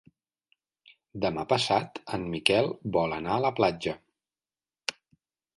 Demà 1.25 1.43
passat 1.51 2.01
en 2.19 2.25
Miquel 2.31 2.71
vol 2.97 3.15
anar 3.21 3.37
a 3.37 3.45
la 3.47 3.55
platja. 3.61 3.95